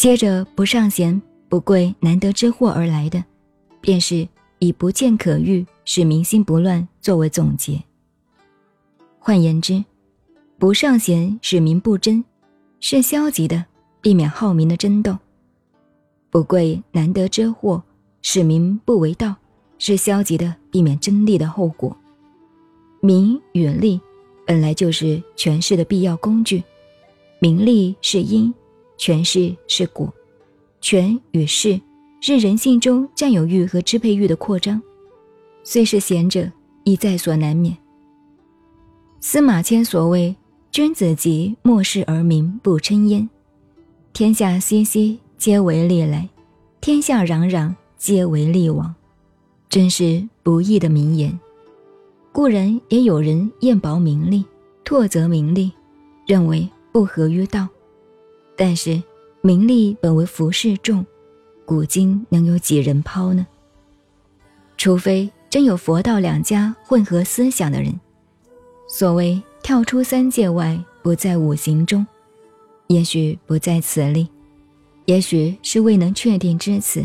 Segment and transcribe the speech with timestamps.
[0.00, 3.22] 接着不尚贤、不贵、难得之货而来的，
[3.82, 4.26] 便是
[4.58, 7.78] 以不见可欲，使民心不乱作为总结。
[9.18, 9.84] 换言之，
[10.58, 12.24] 不尚贤使民不争，
[12.80, 13.62] 是消极的，
[14.00, 15.12] 避免好民的争斗；
[16.30, 17.82] 不贵难得之货，
[18.22, 19.36] 使民不为道，
[19.76, 21.94] 是消极的，避免争利的后果。
[23.02, 24.00] 名与利
[24.46, 26.64] 本来就是权势的必要工具，
[27.38, 28.50] 名利是因，
[29.00, 30.12] 权势是果，
[30.82, 31.80] 权与势
[32.20, 34.78] 是人性中占有欲和支配欲的扩张，
[35.64, 36.46] 虽是贤者，
[36.84, 37.74] 亦在所难免。
[39.18, 40.36] 司马迁所谓
[40.70, 43.26] “君子及，莫视而民不称焉；
[44.12, 46.28] 天下熙熙，皆为利来；
[46.82, 48.94] 天下攘攘，皆为利往”，
[49.70, 51.40] 真是不义的名言。
[52.32, 54.44] 固然也有人厌薄名利，
[54.84, 55.72] 唾责名利，
[56.26, 57.66] 认为不合于道。
[58.60, 59.02] 但是
[59.40, 61.02] 名利本为浮世重，
[61.64, 63.46] 古今能有几人抛呢？
[64.76, 67.98] 除非真有佛道两家混合思想的人。
[68.86, 72.06] 所谓跳出三界外，不在五行中，
[72.88, 74.28] 也许不在此例，
[75.06, 77.02] 也许是未能确定之词。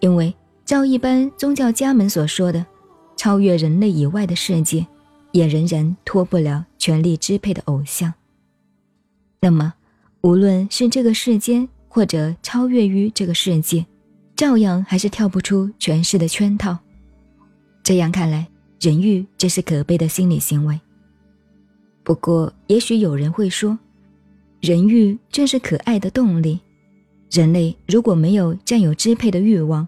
[0.00, 0.34] 因为
[0.66, 2.66] 照一般宗教家们所说的。
[3.16, 4.86] 超越人类以外的世界，
[5.32, 8.12] 也仍然脱不了权力支配的偶像。
[9.40, 9.72] 那么，
[10.24, 13.84] 无论是这个世间，或者超越于这个世界，
[14.34, 16.78] 照样还是跳不出权势的圈套。
[17.82, 18.48] 这样看来，
[18.80, 20.80] 人欲这是可悲的心理行为。
[22.02, 23.78] 不过，也许有人会说，
[24.62, 26.58] 人欲正是可爱的动力。
[27.30, 29.86] 人类如果没有占有支配的欲望，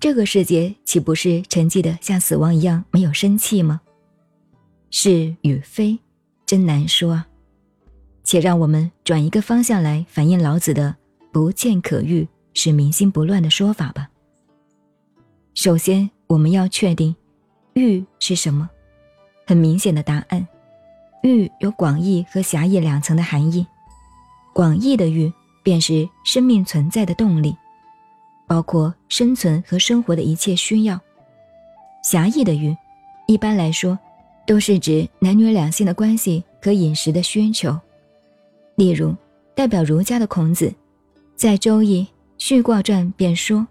[0.00, 3.82] 这个世界岂不是沉寂的像死亡一样没有生气吗？
[4.90, 5.98] 是与非，
[6.46, 7.26] 真难说啊。
[8.24, 10.96] 且让我们转一个方向来反映老子的
[11.30, 14.10] “不见可欲，使民心不乱”的说法吧。
[15.54, 17.14] 首先，我们要确定
[17.74, 18.68] “欲”是什么。
[19.46, 20.44] 很明显的答案
[21.22, 23.64] ，“欲”有广义和狭义两层的含义。
[24.52, 25.32] 广义的“欲”
[25.62, 27.54] 便是生命存在的动力。
[28.46, 31.00] 包括生存和生活的一切需要。
[32.02, 32.76] 狭义的欲，
[33.26, 33.98] 一般来说，
[34.46, 37.74] 都是指男女两性的关系和饮食的需求。
[38.76, 39.14] 例如，
[39.54, 40.72] 代表儒家的孔子，
[41.36, 42.02] 在《周易·
[42.38, 43.66] 序卦传》便说：“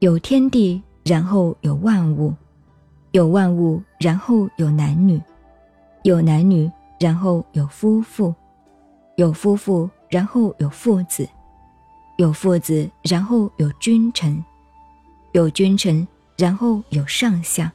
[0.00, 2.32] 有天地，然后有万物；
[3.10, 5.18] 有万物，然后有男女；
[6.02, 8.34] 有男女，然后有夫妇；
[9.16, 11.28] 有夫妇，然后有父子。”
[12.18, 14.36] 有父子，然后有君臣；
[15.32, 16.06] 有君臣，
[16.36, 17.72] 然后有上下；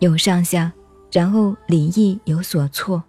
[0.00, 0.70] 有上下，
[1.12, 3.02] 然后礼义有所措。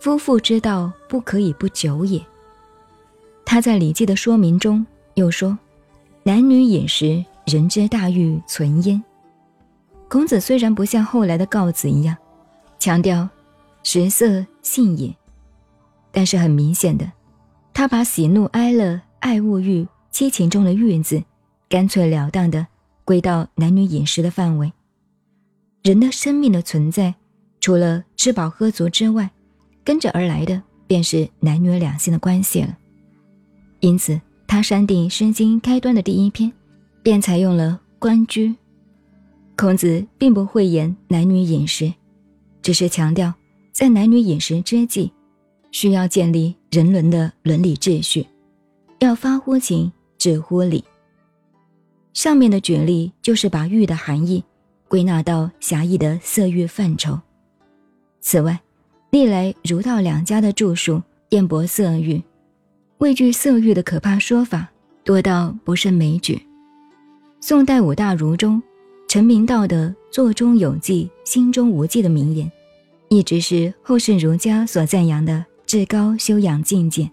[0.00, 2.24] 夫妇之道，不可以不久也。
[3.44, 5.58] 他在《礼记》的说明中又说
[6.22, 9.02] ：“男女饮食，人之大欲存焉。”
[10.08, 12.16] 孔子虽然不像后来的告子一样，
[12.78, 13.28] 强调
[13.82, 15.14] 食色性也，
[16.12, 17.10] 但是很明显的，
[17.74, 19.00] 他把喜怒哀乐。
[19.20, 21.20] 爱物欲、七情中的“欲”字，
[21.68, 22.64] 干脆了当的
[23.04, 24.72] 归到男女饮食的范围。
[25.82, 27.16] 人的生命的存在，
[27.58, 29.28] 除了吃饱喝足之外，
[29.88, 32.76] 跟着而来的便是男女两性的关系了。
[33.80, 36.52] 因此，他删定《诗经》开端的第一篇，
[37.02, 38.54] 便采用了“关雎”。
[39.56, 41.90] 孔子并不讳言男女饮食，
[42.60, 43.32] 只是强调
[43.72, 45.10] 在男女饮食之际，
[45.70, 48.26] 需要建立人伦的伦理秩序。
[48.98, 50.84] 要发乎情，止乎礼。
[52.12, 54.44] 上面的举例就是把欲的含义
[54.86, 57.18] 归纳到狭义的色欲范畴。
[58.20, 58.60] 此外，
[59.10, 62.22] 历来儒道两家的著述辩驳色欲、
[62.98, 64.68] 畏惧色欲的可怕说法
[65.02, 66.40] 多到不胜枚举。
[67.40, 68.62] 宋代五大儒中，
[69.08, 72.50] 陈明道的“坐中有迹，心中无迹”的名言，
[73.08, 77.10] 一直是后世儒家所赞扬的至高修养境界。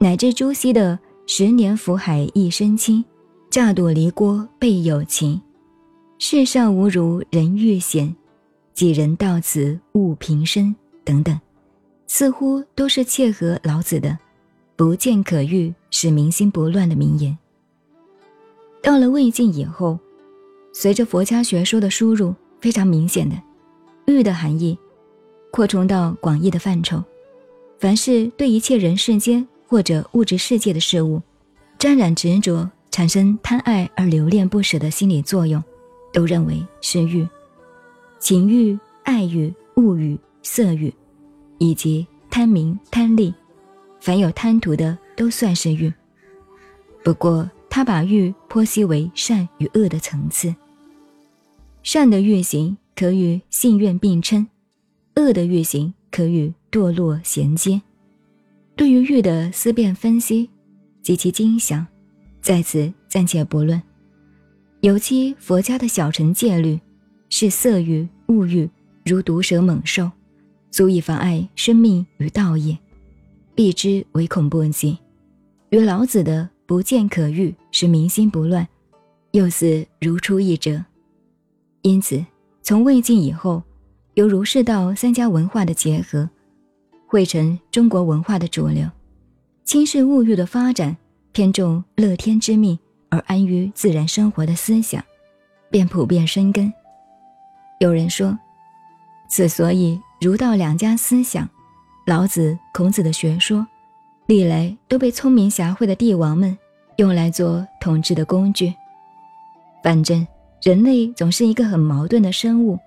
[0.00, 0.98] 乃至朱熹的
[1.28, 3.04] “十年福海一身轻，
[3.48, 5.40] 乍躲离锅倍有情。
[6.18, 8.16] 世上无如人欲险，
[8.74, 10.74] 几人到此悟平生”
[11.06, 11.40] 等等，
[12.06, 14.18] 似乎都是切合老子的
[14.76, 17.38] “不见可欲，使民心不乱”的名言。
[18.82, 19.98] 到了魏晋以后，
[20.74, 23.34] 随着佛家学说的输入，非常明显的
[24.06, 24.78] “欲”的含义
[25.50, 27.02] 扩充到广义的范畴，
[27.78, 29.46] 凡是对一切人世间。
[29.68, 31.20] 或者物质世界的事物，
[31.76, 35.60] 沾染执着，产生贪爱而留恋不舍的心理作用，
[36.12, 37.28] 都认为是欲。
[38.20, 40.16] 情欲、爱欲、物欲、
[40.46, 40.94] 色欲，
[41.58, 43.34] 以及贪名、贪利，
[44.00, 45.92] 凡有贪图的都算是欲。
[47.02, 50.54] 不过他把欲剖析为善与恶的层次。
[51.82, 54.46] 善的欲行可与信愿并称，
[55.16, 57.82] 恶的欲行可与堕落衔接。
[58.76, 60.48] 对于欲的思辨分析
[61.02, 61.84] 及其精详，
[62.40, 63.82] 在此暂且不论。
[64.82, 66.78] 尤其佛家的小乘戒律，
[67.30, 68.70] 是色欲、物欲
[69.04, 70.08] 如毒蛇猛兽，
[70.70, 72.76] 足以妨碍生命与道业，
[73.54, 74.98] 避之唯恐不及。
[75.70, 78.66] 与老子的“不见可欲，是民心不乱”，
[79.32, 80.84] 又似如出一辙。
[81.82, 82.24] 因此，
[82.62, 83.62] 从魏晋以后，
[84.14, 86.28] 由儒释道三家文化的结合。
[87.08, 88.88] 汇成中国文化的主流，
[89.64, 90.96] 轻视物欲的发展，
[91.32, 92.76] 偏重乐天之命
[93.10, 95.02] 而安于自然生活的思想，
[95.70, 96.72] 便普遍生根。
[97.78, 98.36] 有人说，
[99.30, 101.48] 此所以儒道两家思想，
[102.06, 103.66] 老子、孔子的学说，
[104.26, 106.56] 历来都被聪明侠慧的帝王们
[106.96, 108.74] 用来做统治的工具。
[109.82, 110.26] 反正
[110.62, 112.78] 人类总是一个很矛盾的生物，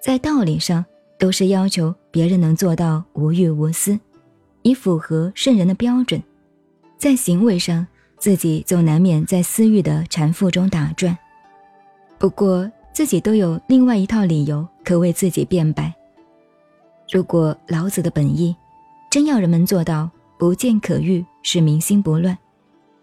[0.00, 0.84] 在道理上。
[1.16, 3.98] 都是要求别人能做到无欲无私，
[4.62, 6.20] 以符合圣人的标准；
[6.98, 7.86] 在行为上，
[8.18, 11.16] 自己总难免在私欲的缠缚中打转。
[12.18, 15.94] 不过，自己都有另外一套理由可为自己辩白。
[17.14, 18.56] 如果老子的本意
[19.08, 22.36] 真要人们做到不见可欲，使民心不乱，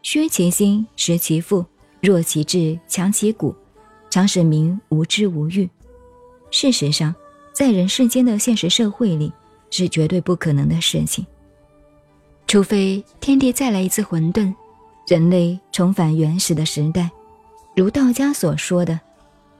[0.02, 1.64] 虚其心，实其腹，
[2.02, 3.56] 弱其志，强其骨，
[4.10, 5.70] 常使民无知无欲。
[6.50, 7.16] 事实上，
[7.54, 9.32] 在人世间的现实社会里，
[9.70, 11.26] 是绝对不可能的事情。
[12.48, 14.54] 除非天地再来一次混沌，
[15.08, 17.10] 人类重返原始的时代，
[17.78, 19.00] 如道家所说的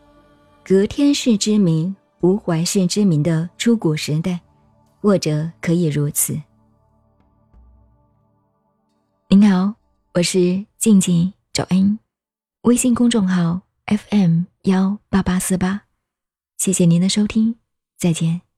[0.62, 4.40] “隔天世之民，无怀世之名”的出谷时代，
[5.02, 6.40] 或者可以如此。
[9.28, 9.74] 您好，
[10.14, 11.98] 我是静静找恩，
[12.62, 15.84] 微信公众号 FM 幺八八四八，
[16.58, 17.56] 谢谢您的收听。
[17.98, 18.51] 再见。